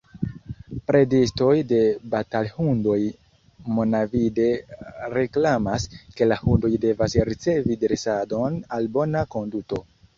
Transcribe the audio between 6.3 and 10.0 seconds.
la hundoj devas ricevi dresadon al bona konduto.